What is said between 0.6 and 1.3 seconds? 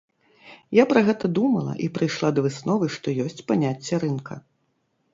Я пра гэта